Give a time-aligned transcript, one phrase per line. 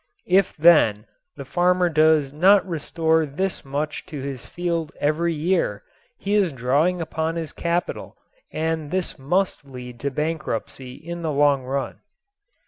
[0.25, 1.05] If then
[1.35, 5.83] the farmer does not restore this much to his field every year
[6.17, 8.17] he is drawing upon his capital
[8.51, 11.99] and this must lead to bankruptcy in the long run.